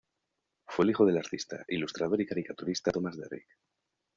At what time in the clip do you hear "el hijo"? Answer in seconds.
0.83-1.05